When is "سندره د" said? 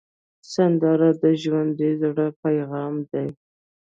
0.53-1.23